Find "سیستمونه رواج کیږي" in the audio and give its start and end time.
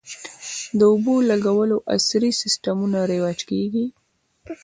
2.41-3.85